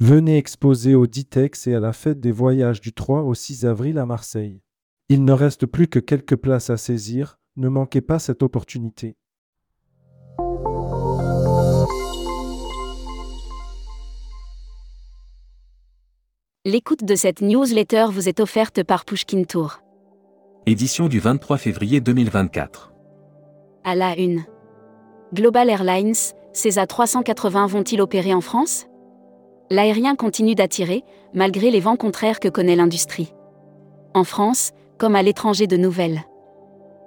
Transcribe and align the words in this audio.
Venez 0.00 0.36
exposer 0.36 0.94
au 0.94 1.08
Ditex 1.08 1.66
et 1.66 1.74
à 1.74 1.80
la 1.80 1.92
fête 1.92 2.20
des 2.20 2.30
voyages 2.30 2.80
du 2.80 2.92
3 2.92 3.22
au 3.22 3.34
6 3.34 3.66
avril 3.66 3.98
à 3.98 4.06
Marseille. 4.06 4.62
Il 5.08 5.24
ne 5.24 5.32
reste 5.32 5.66
plus 5.66 5.88
que 5.88 5.98
quelques 5.98 6.36
places 6.36 6.70
à 6.70 6.76
saisir, 6.76 7.40
ne 7.56 7.68
manquez 7.68 8.00
pas 8.00 8.20
cette 8.20 8.44
opportunité. 8.44 9.16
L'écoute 16.64 17.02
de 17.02 17.16
cette 17.16 17.40
newsletter 17.40 18.06
vous 18.12 18.28
est 18.28 18.38
offerte 18.38 18.84
par 18.84 19.04
Pushkin 19.04 19.42
Tour. 19.42 19.80
Édition 20.66 21.08
du 21.08 21.18
23 21.18 21.58
février 21.58 22.00
2024. 22.00 22.92
À 23.82 23.96
la 23.96 24.16
une. 24.16 24.44
Global 25.34 25.68
Airlines, 25.68 26.14
ces 26.52 26.76
A380 26.76 27.66
vont-ils 27.66 28.00
opérer 28.00 28.32
en 28.32 28.40
France? 28.40 28.86
L'aérien 29.70 30.14
continue 30.16 30.54
d'attirer, 30.54 31.04
malgré 31.34 31.70
les 31.70 31.80
vents 31.80 31.96
contraires 31.96 32.40
que 32.40 32.48
connaît 32.48 32.76
l'industrie. 32.76 33.32
En 34.14 34.24
France, 34.24 34.72
comme 34.96 35.14
à 35.14 35.22
l'étranger 35.22 35.66
de 35.66 35.76
nouvelles. 35.76 36.22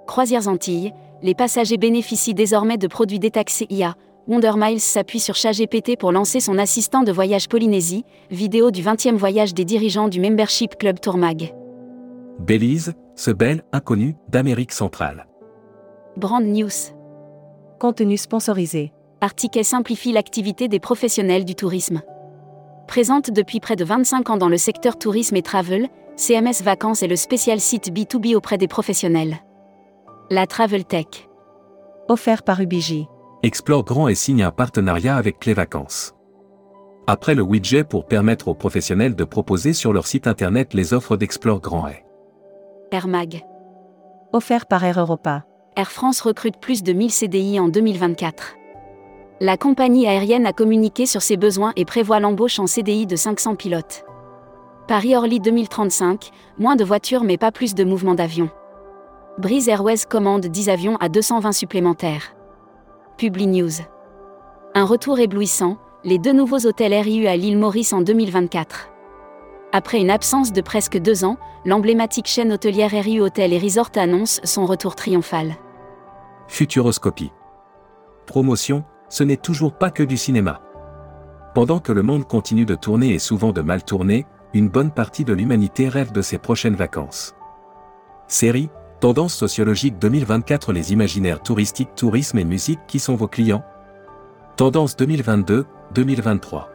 Croisières 0.06 0.48
Antilles, 0.48 0.92
les 1.22 1.34
passagers 1.34 1.76
bénéficient 1.76 2.34
désormais 2.34 2.78
de 2.78 2.86
produits 2.86 3.18
détaxés 3.18 3.66
IA. 3.70 3.94
Wonder 4.28 4.52
Miles 4.56 4.80
s'appuie 4.80 5.18
sur 5.18 5.34
ChatGPT 5.34 5.96
pour 5.98 6.12
lancer 6.12 6.38
son 6.38 6.58
assistant 6.58 7.02
de 7.02 7.10
voyage 7.10 7.48
Polynésie, 7.48 8.04
vidéo 8.30 8.70
du 8.70 8.82
20e 8.82 9.16
voyage 9.16 9.54
des 9.54 9.64
dirigeants 9.64 10.08
du 10.08 10.20
Membership 10.20 10.76
Club 10.78 11.00
Tourmag. 11.00 11.52
Belize, 12.38 12.94
ce 13.16 13.30
bel 13.32 13.62
inconnu 13.72 14.16
d'Amérique 14.28 14.72
centrale. 14.72 15.26
Brand 16.16 16.44
News. 16.44 16.94
Contenu 17.80 18.16
sponsorisé. 18.16 18.92
Artiquet 19.20 19.64
simplifie 19.64 20.12
l'activité 20.12 20.68
des 20.68 20.80
professionnels 20.80 21.44
du 21.44 21.54
tourisme. 21.54 22.02
Présente 22.86 23.30
depuis 23.30 23.60
près 23.60 23.76
de 23.76 23.84
25 23.84 24.30
ans 24.30 24.36
dans 24.36 24.48
le 24.48 24.58
secteur 24.58 24.98
tourisme 24.98 25.36
et 25.36 25.42
travel, 25.42 25.88
CMS 26.16 26.62
Vacances 26.62 27.02
est 27.02 27.08
le 27.08 27.16
spécial 27.16 27.60
site 27.60 27.90
B2B 27.90 28.36
auprès 28.36 28.58
des 28.58 28.68
professionnels. 28.68 29.38
La 30.30 30.46
Travel 30.46 30.84
Tech. 30.84 31.06
Offert 32.08 32.42
par 32.42 32.60
Ubiji. 32.60 33.06
Explore 33.42 33.84
Grand 33.84 34.08
et 34.08 34.14
signe 34.14 34.42
un 34.42 34.50
partenariat 34.50 35.16
avec 35.16 35.38
Clé 35.38 35.54
Vacances. 35.54 36.14
Après 37.06 37.34
le 37.34 37.42
widget 37.42 37.84
pour 37.84 38.06
permettre 38.06 38.48
aux 38.48 38.54
professionnels 38.54 39.16
de 39.16 39.24
proposer 39.24 39.72
sur 39.72 39.92
leur 39.92 40.06
site 40.06 40.26
internet 40.26 40.74
les 40.74 40.94
offres 40.94 41.16
d'Explore 41.16 41.60
Grand 41.60 41.88
et 41.88 42.04
Air 42.92 43.08
Mag. 43.08 43.42
Offert 44.32 44.66
par 44.66 44.84
Air 44.84 45.00
Europa. 45.00 45.44
Air 45.76 45.90
France 45.90 46.20
recrute 46.20 46.58
plus 46.58 46.82
de 46.82 46.92
1000 46.92 47.10
CDI 47.10 47.58
en 47.58 47.68
2024. 47.68 48.56
La 49.42 49.56
compagnie 49.56 50.06
aérienne 50.06 50.46
a 50.46 50.52
communiqué 50.52 51.04
sur 51.04 51.20
ses 51.20 51.36
besoins 51.36 51.72
et 51.74 51.84
prévoit 51.84 52.20
l'embauche 52.20 52.60
en 52.60 52.68
CDI 52.68 53.08
de 53.08 53.16
500 53.16 53.56
pilotes. 53.56 54.04
Paris-Orly 54.86 55.40
2035, 55.40 56.30
moins 56.58 56.76
de 56.76 56.84
voitures 56.84 57.24
mais 57.24 57.38
pas 57.38 57.50
plus 57.50 57.74
de 57.74 57.82
mouvements 57.82 58.14
d'avions. 58.14 58.50
Breeze 59.38 59.68
Airways 59.68 60.06
commande 60.08 60.46
10 60.46 60.68
avions 60.68 60.96
à 60.98 61.08
220 61.08 61.50
supplémentaires. 61.50 62.36
Publi 63.16 63.48
News. 63.48 63.82
Un 64.76 64.84
retour 64.84 65.18
éblouissant, 65.18 65.76
les 66.04 66.18
deux 66.18 66.32
nouveaux 66.32 66.64
hôtels 66.64 66.94
RIU 66.94 67.26
à 67.26 67.34
l'île 67.34 67.58
Maurice 67.58 67.92
en 67.92 68.00
2024. 68.00 68.90
Après 69.72 69.98
une 69.98 70.10
absence 70.10 70.52
de 70.52 70.60
presque 70.60 70.98
deux 70.98 71.24
ans, 71.24 71.36
l'emblématique 71.64 72.28
chaîne 72.28 72.52
hôtelière 72.52 72.92
RIU 72.92 73.20
Hôtel 73.20 73.52
et 73.52 73.58
Resort 73.58 73.90
annonce 73.96 74.40
son 74.44 74.66
retour 74.66 74.94
triomphal. 74.94 75.56
Futuroscopie. 76.46 77.32
Promotion, 78.26 78.84
ce 79.12 79.22
n'est 79.22 79.36
toujours 79.36 79.74
pas 79.74 79.90
que 79.90 80.02
du 80.02 80.16
cinéma. 80.16 80.62
Pendant 81.54 81.80
que 81.80 81.92
le 81.92 82.02
monde 82.02 82.26
continue 82.26 82.64
de 82.64 82.74
tourner 82.74 83.12
et 83.12 83.18
souvent 83.18 83.52
de 83.52 83.60
mal 83.60 83.84
tourner, 83.84 84.24
une 84.54 84.70
bonne 84.70 84.90
partie 84.90 85.26
de 85.26 85.34
l'humanité 85.34 85.90
rêve 85.90 86.12
de 86.12 86.22
ses 86.22 86.38
prochaines 86.38 86.76
vacances. 86.76 87.34
Série, 88.26 88.70
Tendance 89.00 89.34
sociologique 89.34 89.98
2024 89.98 90.72
Les 90.72 90.94
imaginaires 90.94 91.42
touristiques, 91.42 91.94
tourisme 91.94 92.38
et 92.38 92.44
musique 92.44 92.80
qui 92.86 92.98
sont 92.98 93.14
vos 93.14 93.28
clients? 93.28 93.64
Tendance 94.56 94.96
2022-2023. 94.96 96.68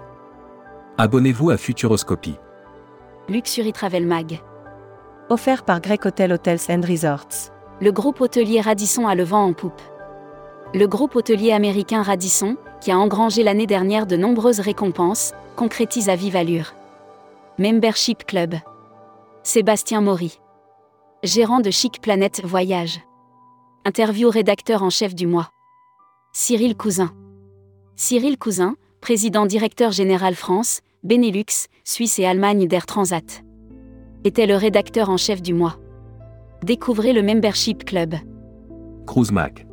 Abonnez-vous 1.00 1.50
à 1.50 1.58
Futuroscopie. 1.58 2.38
Luxury 3.30 3.74
Travel 3.74 4.06
Mag. 4.06 4.42
Offert 5.30 5.66
par 5.66 5.82
Grec 5.82 6.06
Hotel 6.06 6.34
Hotels 6.34 6.60
and 6.70 6.82
Resorts. 6.88 7.52
Le 7.82 7.92
groupe 7.92 8.22
hôtelier 8.22 8.62
Radisson 8.62 9.08
a 9.08 9.16
le 9.16 9.24
vent 9.24 9.46
en 9.46 9.54
poupe. 9.54 9.82
Le 10.74 10.86
groupe 10.86 11.16
hôtelier 11.16 11.54
américain 11.54 12.02
Radisson, 12.02 12.58
qui 12.82 12.92
a 12.92 13.00
engrangé 13.00 13.42
l'année 13.42 13.68
dernière 13.68 14.06
de 14.06 14.18
nombreuses 14.18 14.60
récompenses, 14.60 15.34
concrétise 15.56 16.10
à 16.10 16.16
vive 16.16 16.36
allure. 16.36 16.74
Membership 17.58 18.26
Club. 18.26 18.56
Sébastien 19.44 20.02
Maury. 20.02 20.40
Gérant 21.24 21.62
de 21.62 21.72
Chic 21.72 22.02
Planète 22.02 22.42
Voyage. 22.44 23.00
Interview 23.86 24.30
rédacteur 24.30 24.84
en 24.84 24.90
chef 24.90 25.16
du 25.16 25.26
mois. 25.26 25.50
Cyril 26.34 26.76
Cousin. 26.76 27.12
Cyril 27.96 28.38
Cousin, 28.38 28.76
président 29.00 29.46
directeur 29.46 29.92
général 29.92 30.36
France, 30.36 30.82
Benelux, 31.04 31.70
Suisse 31.86 32.20
et 32.20 32.26
Allemagne 32.26 32.68
d'Air 32.68 32.86
Transat. 32.86 33.44
Était 34.26 34.46
le 34.46 34.56
rédacteur 34.56 35.10
en 35.10 35.18
chef 35.18 35.42
du 35.42 35.54
mois. 35.54 35.78
Découvrez 36.62 37.14
le 37.14 37.24
Membership 37.24 37.86
Club. 37.86 38.16
Cruise 39.06 39.32
Mag. 39.32 39.67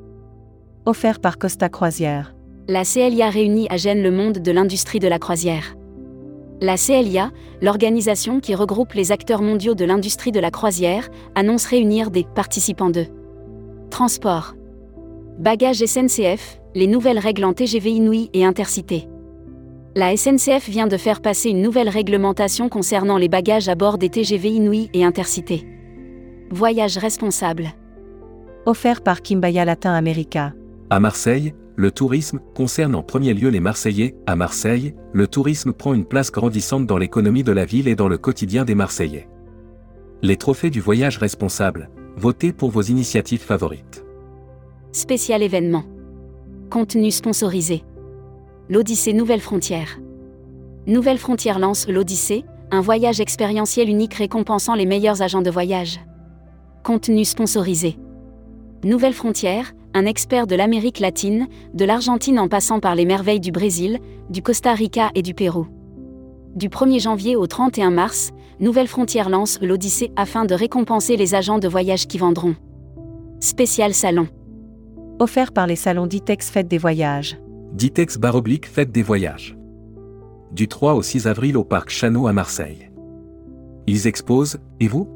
Offert 0.87 1.19
par 1.19 1.39
Costa 1.39 1.71
Croisière. 1.71 2.35
La 2.69 2.85
CLIA 2.85 3.31
réunit 3.31 3.67
à 3.71 3.79
Gênes 3.79 4.03
le 4.03 4.11
monde 4.11 4.41
de 4.41 4.53
l'industrie 4.53 4.99
de 4.99 5.09
la 5.09 5.19
croisière. 5.19 5.77
La 6.61 6.77
CLIA, 6.77 7.31
l'organisation 7.63 8.39
qui 8.39 8.55
regroupe 8.55 8.93
les 8.93 9.11
acteurs 9.11 9.41
mondiaux 9.41 9.75
de 9.75 9.87
l'industrie 9.87 10.31
de 10.31 10.41
la 10.41 10.51
croisière, 10.51 11.09
annonce 11.35 11.65
réunir 11.65 12.11
des 12.11 12.25
participants 12.25 12.91
de 12.91 13.07
transport, 13.89 14.57
bagages 15.39 15.83
SNCF, 15.83 16.61
les 16.75 16.87
nouvelles 16.87 17.19
règles 17.19 17.47
en 17.47 17.55
TGV 17.55 17.93
Inouï 17.93 18.29
et 18.35 18.45
Intercité. 18.45 19.09
La 19.97 20.15
SNCF 20.15 20.69
vient 20.69 20.87
de 20.87 20.99
faire 20.99 21.23
passer 21.23 21.49
une 21.49 21.63
nouvelle 21.63 21.89
réglementation 21.89 22.69
concernant 22.69 23.17
les 23.17 23.31
bagages 23.31 23.71
à 23.71 23.75
bord 23.75 23.97
des 23.97 24.11
TGV 24.11 24.51
Inouï 24.51 24.91
et 24.93 25.03
Intercité. 25.03 25.67
Voyage 26.51 26.99
responsable. 26.99 27.69
Offert 28.67 29.01
par 29.01 29.23
Kimbaya 29.23 29.65
Latin 29.65 29.95
America. 29.95 30.53
À 30.91 31.01
Marseille, 31.01 31.55
le 31.77 31.91
tourisme 31.91 32.41
concerne 32.55 32.95
en 32.95 33.03
premier 33.03 33.33
lieu 33.33 33.49
les 33.49 33.61
Marseillais. 33.61 34.15
À 34.27 34.37
Marseille, 34.37 34.95
le 35.13 35.27
tourisme 35.27 35.73
prend 35.73 35.95
une 35.95 36.05
place 36.05 36.31
grandissante 36.31 36.87
dans 36.87 36.99
l'économie 36.99 37.43
de 37.43 37.53
la 37.53 37.65
ville 37.65 37.89
et 37.89 37.97
dans 37.97 38.09
le 38.09 38.19
quotidien 38.19 38.65
des 38.65 38.75
Marseillais. 38.75 39.29
Les 40.23 40.37
trophées 40.37 40.71
du 40.71 40.81
voyage 40.81 41.19
responsable, 41.19 41.91
votez 42.17 42.53
pour 42.53 42.71
vos 42.71 42.83
initiatives 42.83 43.43
favorites. 43.43 44.05
Spécial 44.93 45.43
événement. 45.43 45.85
Contenu 46.71 47.11
sponsorisé. 47.11 47.83
L'Odyssée 48.69 49.13
Nouvelle 49.13 49.41
Frontière. 49.41 49.99
Nouvelle 50.87 51.19
Frontière 51.19 51.59
lance 51.59 51.89
l'Odyssée, 51.89 52.45
un 52.71 52.81
voyage 52.83 53.21
expérientiel 53.21 53.89
unique 53.89 54.15
récompensant 54.15 54.75
les 54.75 54.87
meilleurs 54.87 55.23
agents 55.23 55.43
de 55.43 55.51
voyage. 55.51 55.99
Contenu 56.83 57.25
sponsorisé. 57.25 57.99
Nouvelle 58.85 59.15
Frontière, 59.15 59.73
un 59.95 60.07
expert 60.07 60.47
de 60.47 60.57
l'Amérique 60.57 60.99
latine, 60.99 61.47
de 61.73 61.85
l'Argentine 61.85 62.41
en 62.41 62.49
passant 62.49 62.81
par 62.81 62.97
les 62.97 63.05
merveilles 63.05 63.41
du 63.41 63.53
Brésil, 63.53 64.01
du 64.29 64.43
Costa 64.43 64.75
Rica 64.75 65.11
et 65.15 65.23
du 65.23 65.35
Pérou. 65.35 65.69
Du 66.57 66.69
1er 66.69 67.01
janvier 67.01 67.37
au 67.37 67.47
31 67.47 67.91
mars, 67.91 68.33
Nouvelle 68.61 68.89
Frontière 68.89 69.29
lance 69.29 69.59
l'Odyssée 69.63 70.11
afin 70.17 70.45
de 70.45 70.55
récompenser 70.55 71.17
les 71.17 71.35
agents 71.35 71.59
de 71.59 71.69
voyage 71.69 72.07
qui 72.07 72.19
vendront. 72.19 72.57
Spécial 73.41 73.95
salon. 73.95 74.27
Offert 75.21 75.53
par 75.53 75.67
les 75.67 75.77
salons 75.77 76.07
Ditex 76.07 76.51
Fête 76.51 76.69
des 76.69 76.79
Voyages. 76.79 77.39
Ditex 77.73 78.19
Baroblique 78.19 78.67
Fête 78.67 78.91
des 78.91 79.03
Voyages. 79.03 79.57
Du 80.53 80.69
3 80.69 80.95
au 80.95 81.03
6 81.03 81.27
avril 81.27 81.57
au 81.57 81.65
Parc 81.65 81.91
Chano 81.91 82.27
à 82.27 82.33
Marseille. 82.33 82.91
Ils 83.87 84.07
exposent, 84.07 84.59
et 84.81 84.89
vous? 84.89 85.09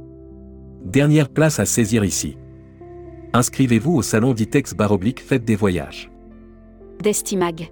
Dernière 0.84 1.28
place 1.28 1.58
à 1.58 1.64
saisir 1.64 2.04
ici. 2.04 2.36
Inscrivez-vous 3.34 3.94
au 3.94 4.02
salon 4.02 4.32
Ditex 4.32 4.74
Baroblique 4.74 5.20
Fête 5.20 5.44
des 5.44 5.54
Voyages. 5.54 6.10
Destimag. 7.02 7.70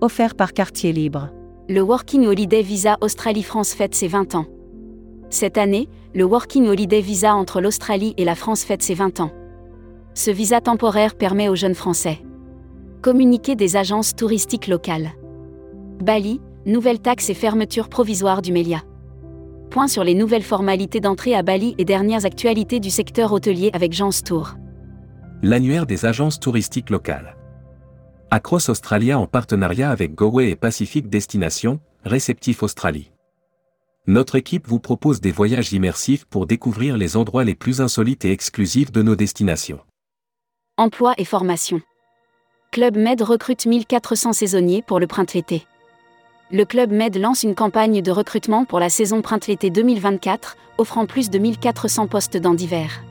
Offert 0.00 0.34
par 0.34 0.52
Quartier 0.52 0.92
Libre. 0.92 1.30
Le 1.68 1.80
Working 1.80 2.26
Holiday 2.26 2.62
Visa 2.62 2.96
Australie-France 3.00 3.74
fête 3.74 3.94
ses 3.94 4.08
20 4.08 4.36
ans. 4.36 4.46
Cette 5.28 5.58
année, 5.58 5.88
le 6.14 6.24
Working 6.24 6.66
Holiday 6.66 7.00
Visa 7.00 7.34
entre 7.34 7.60
l'Australie 7.60 8.14
et 8.16 8.24
la 8.24 8.34
France 8.34 8.64
fête 8.64 8.82
ses 8.82 8.94
20 8.94 9.20
ans. 9.20 9.32
Ce 10.14 10.30
visa 10.30 10.60
temporaire 10.60 11.14
permet 11.14 11.48
aux 11.48 11.56
jeunes 11.56 11.74
Français 11.74 12.20
communiquer 13.00 13.56
des 13.56 13.76
agences 13.76 14.14
touristiques 14.14 14.66
locales. 14.66 15.12
Bali, 16.02 16.40
nouvelle 16.66 17.00
taxe 17.00 17.30
et 17.30 17.34
fermeture 17.34 17.88
provisoire 17.88 18.42
du 18.42 18.52
Mélia. 18.52 18.82
Point 19.70 19.86
sur 19.86 20.02
les 20.02 20.14
nouvelles 20.14 20.42
formalités 20.42 20.98
d'entrée 20.98 21.36
à 21.36 21.42
Bali 21.42 21.76
et 21.78 21.84
dernières 21.84 22.26
actualités 22.26 22.80
du 22.80 22.90
secteur 22.90 23.32
hôtelier 23.32 23.70
avec 23.72 23.92
Jean 23.92 24.10
Stour. 24.10 24.56
L'annuaire 25.42 25.86
des 25.86 26.06
agences 26.06 26.40
touristiques 26.40 26.90
locales. 26.90 27.36
Across 28.32 28.68
Australia 28.68 29.16
en 29.16 29.28
partenariat 29.28 29.90
avec 29.90 30.14
Goway 30.16 30.50
et 30.50 30.56
Pacific 30.56 31.08
Destination, 31.08 31.78
réceptif 32.04 32.64
Australie. 32.64 33.12
Notre 34.08 34.34
équipe 34.34 34.66
vous 34.66 34.80
propose 34.80 35.20
des 35.20 35.30
voyages 35.30 35.72
immersifs 35.72 36.24
pour 36.24 36.46
découvrir 36.46 36.96
les 36.96 37.16
endroits 37.16 37.44
les 37.44 37.54
plus 37.54 37.80
insolites 37.80 38.24
et 38.24 38.32
exclusifs 38.32 38.90
de 38.90 39.02
nos 39.02 39.14
destinations. 39.14 39.78
Emploi 40.78 41.14
et 41.16 41.24
formation. 41.24 41.80
Club 42.72 42.96
Med 42.96 43.22
recrute 43.22 43.66
1400 43.66 44.32
saisonniers 44.32 44.82
pour 44.82 44.98
le 44.98 45.06
printemps-été. 45.06 45.64
Le 46.52 46.64
Club 46.64 46.90
Med 46.90 47.16
lance 47.16 47.44
une 47.44 47.54
campagne 47.54 48.02
de 48.02 48.10
recrutement 48.10 48.64
pour 48.64 48.80
la 48.80 48.88
saison 48.88 49.22
printemps-été 49.22 49.70
2024, 49.70 50.56
offrant 50.78 51.06
plus 51.06 51.30
de 51.30 51.38
1400 51.38 52.08
postes 52.08 52.36
dans 52.36 52.54
divers. 52.54 53.04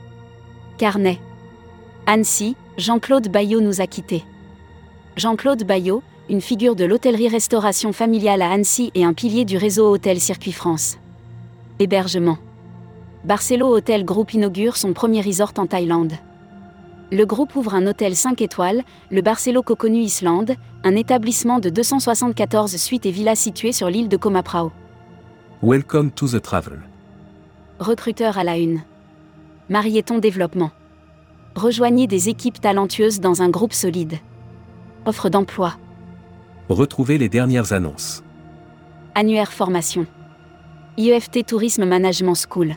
Carnet. 0.76 1.18
Annecy, 2.04 2.54
Jean-Claude 2.76 3.28
Bayot 3.28 3.62
nous 3.62 3.80
a 3.80 3.86
quittés. 3.86 4.24
Jean-Claude 5.16 5.64
Bayot, 5.64 6.02
une 6.28 6.42
figure 6.42 6.76
de 6.76 6.84
l'hôtellerie-restauration 6.84 7.94
familiale 7.94 8.42
à 8.42 8.50
Annecy 8.50 8.90
et 8.94 9.04
un 9.04 9.14
pilier 9.14 9.46
du 9.46 9.56
réseau 9.56 9.90
Hôtel 9.90 10.20
Circuit 10.20 10.52
France. 10.52 10.98
Hébergement. 11.78 12.36
Barcelo 13.24 13.74
Hotel 13.74 14.04
Group 14.04 14.34
inaugure 14.34 14.76
son 14.76 14.92
premier 14.92 15.22
resort 15.22 15.54
en 15.56 15.66
Thaïlande. 15.66 16.12
Le 17.12 17.24
groupe 17.24 17.56
ouvre 17.56 17.74
un 17.74 17.88
hôtel 17.88 18.14
5 18.14 18.40
étoiles, 18.40 18.82
le 19.10 19.20
Barcelo 19.20 19.64
Kokonu 19.64 20.00
Island, 20.00 20.54
un 20.84 20.94
établissement 20.94 21.58
de 21.58 21.68
274 21.68 22.76
suites 22.76 23.04
et 23.04 23.10
villas 23.10 23.34
situé 23.34 23.72
sur 23.72 23.90
l'île 23.90 24.08
de 24.08 24.16
Komaprao. 24.16 24.70
Welcome 25.60 26.12
to 26.12 26.28
the 26.28 26.40
travel. 26.40 26.78
Recruteur 27.80 28.38
à 28.38 28.44
la 28.44 28.58
une. 28.58 28.82
Marieton 29.68 30.18
Développement. 30.18 30.70
Rejoignez 31.56 32.06
des 32.06 32.28
équipes 32.28 32.60
talentueuses 32.60 33.18
dans 33.18 33.42
un 33.42 33.48
groupe 33.48 33.72
solide. 33.72 34.18
Offre 35.04 35.30
d'emploi. 35.30 35.74
Retrouvez 36.68 37.18
les 37.18 37.28
dernières 37.28 37.72
annonces. 37.72 38.22
Annuaire 39.16 39.52
formation. 39.52 40.06
IEFT 40.96 41.44
Tourisme 41.44 41.86
Management 41.86 42.36
School. 42.36 42.76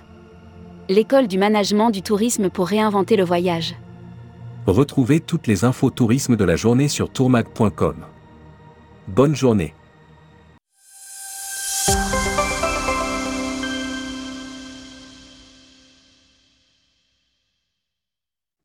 L'école 0.90 1.28
du 1.28 1.38
management 1.38 1.92
du 1.92 2.02
tourisme 2.02 2.50
pour 2.50 2.66
réinventer 2.66 3.16
le 3.16 3.24
voyage. 3.24 3.76
Retrouvez 4.68 5.20
toutes 5.20 5.48
les 5.48 5.66
infos 5.66 5.90
tourisme 5.90 6.38
de 6.38 6.46
la 6.46 6.56
journée 6.56 6.88
sur 6.88 7.12
tourmag.com. 7.12 7.98
Bonne 9.10 9.36
journée. 9.36 9.74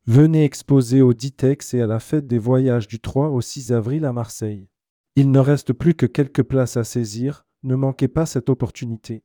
Venez 0.06 0.44
exposer 0.44 1.02
au 1.02 1.12
Ditex 1.12 1.74
et 1.74 1.82
à 1.82 1.88
la 1.88 1.98
fête 1.98 2.28
des 2.28 2.38
voyages 2.38 2.86
du 2.86 3.00
3 3.00 3.30
au 3.30 3.40
6 3.40 3.72
avril 3.72 4.04
à 4.04 4.12
Marseille. 4.12 4.68
Il 5.16 5.32
ne 5.32 5.40
reste 5.40 5.72
plus 5.72 5.94
que 5.94 6.06
quelques 6.06 6.44
places 6.44 6.76
à 6.76 6.84
saisir, 6.84 7.44
ne 7.64 7.74
manquez 7.74 8.06
pas 8.06 8.24
cette 8.24 8.50
opportunité. 8.50 9.24